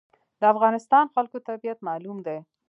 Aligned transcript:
د 0.39 0.43
افغانستان 0.53 1.05
خلکو 1.15 1.37
طبیعت 1.47 1.79
معلوم 1.87 2.17
دی. 2.27 2.37